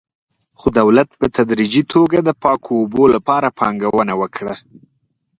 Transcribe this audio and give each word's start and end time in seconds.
خو 0.59 0.67
دولت 0.79 1.09
په 1.19 1.25
تدریجي 1.35 1.83
توګه 1.93 2.17
د 2.23 2.29
پاکو 2.43 2.71
اوبو 2.81 3.03
لپاره 3.15 3.55
پانګونه 3.59 4.13
وکړه. 4.21 4.55